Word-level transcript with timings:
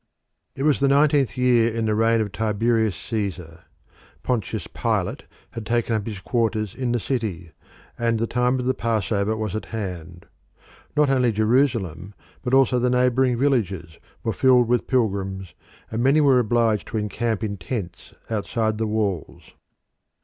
It 0.55 0.63
was 0.63 0.79
the 0.79 0.87
nineteenth 0.87 1.37
year 1.37 1.77
of 1.77 1.85
the 1.85 1.93
reign 1.93 2.21
of 2.21 2.31
Tiberius 2.31 2.95
Caesar. 2.95 3.65
Pontius 4.23 4.65
Pilate 4.65 5.25
had 5.51 5.63
taken 5.63 5.93
up 5.93 6.07
his 6.07 6.17
quarters 6.19 6.73
in 6.73 6.91
the 6.91 6.99
city, 6.99 7.51
and 7.99 8.17
the 8.17 8.25
time 8.25 8.57
of 8.57 8.65
the 8.65 8.73
Passover 8.73 9.37
was 9.37 9.55
at 9.55 9.65
hand. 9.65 10.25
Not 10.97 11.11
only 11.11 11.31
Jerusalem, 11.31 12.15
but 12.41 12.51
also 12.55 12.79
the 12.79 12.89
neighbouring 12.89 13.37
villages, 13.37 13.99
were 14.23 14.33
filled 14.33 14.67
with 14.67 14.87
pilgrims, 14.87 15.53
and 15.91 16.01
many 16.01 16.19
were 16.19 16.39
obliged 16.39 16.87
to 16.87 16.97
encamp 16.97 17.43
in 17.43 17.57
tents 17.57 18.11
outside 18.27 18.79
the 18.79 18.87
walls. 18.87 19.51